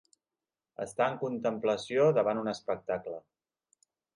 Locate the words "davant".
2.21-2.43